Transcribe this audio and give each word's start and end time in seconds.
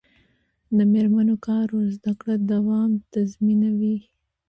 د 0.77 0.79
میرمنو 0.93 1.35
کار 1.47 1.67
د 1.75 1.77
زدکړو 1.95 2.35
دوام 2.51 2.91
تضمینوي. 3.13 3.97